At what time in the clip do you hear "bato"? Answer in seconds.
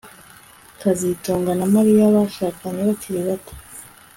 3.27-3.53